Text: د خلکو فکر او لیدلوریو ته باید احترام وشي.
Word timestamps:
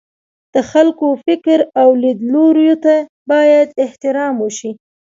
د 0.53 0.55
خلکو 0.71 1.07
فکر 1.25 1.59
او 1.81 1.89
لیدلوریو 2.03 2.75
ته 2.85 2.95
باید 3.31 3.67
احترام 3.83 4.35
وشي. 4.39 4.71